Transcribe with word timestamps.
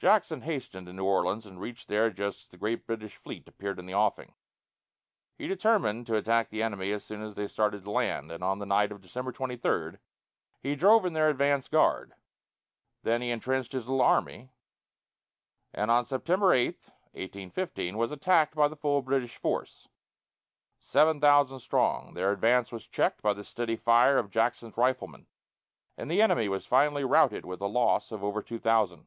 Jackson 0.00 0.42
hastened 0.42 0.86
to 0.86 0.92
New 0.92 1.04
Orleans, 1.06 1.46
and 1.46 1.58
reached 1.58 1.88
there 1.88 2.10
just 2.10 2.48
as 2.52 2.54
a 2.54 2.58
great 2.58 2.86
British 2.86 3.16
fleet 3.16 3.48
appeared 3.48 3.78
in 3.78 3.86
the 3.86 3.94
offing. 3.94 4.34
He 5.34 5.46
determined 5.46 6.06
to 6.08 6.16
attack 6.16 6.50
the 6.50 6.62
enemy 6.62 6.90
as 6.92 7.02
soon 7.02 7.22
as 7.22 7.36
they 7.36 7.46
started 7.46 7.84
to 7.84 7.90
land, 7.90 8.30
and 8.30 8.42
on 8.44 8.58
the 8.58 8.66
night 8.66 8.92
of 8.92 9.00
December 9.00 9.32
23 9.32 9.92
he 10.60 10.76
drove 10.76 11.06
in 11.06 11.14
their 11.14 11.30
advance 11.30 11.68
guard. 11.68 12.12
Then 13.02 13.22
he 13.22 13.30
intrenched 13.30 13.72
his 13.72 13.84
little 13.86 14.02
army, 14.04 14.50
and 15.72 15.90
on 15.90 16.04
January 16.04 16.58
8, 16.66 16.66
1815, 17.12 17.96
was 17.96 18.12
attacked 18.12 18.54
by 18.54 18.68
the 18.68 18.76
full 18.76 19.00
British 19.00 19.36
force, 19.36 19.88
seven 20.80 21.18
thousand 21.18 21.60
strong. 21.60 22.12
Their 22.12 22.30
advance 22.32 22.70
was 22.70 22.86
checked 22.86 23.22
by 23.22 23.32
the 23.32 23.44
steady 23.44 23.76
fire 23.76 24.18
of 24.18 24.28
Jackson's 24.28 24.76
riflemen, 24.76 25.28
and 25.96 26.10
the 26.10 26.20
enemy 26.20 26.48
was 26.48 26.66
finally 26.66 27.04
routed 27.04 27.46
with 27.46 27.62
a 27.62 27.66
loss 27.68 28.12
of 28.12 28.22
over 28.22 28.42
two 28.42 28.58
thousand. 28.58 29.06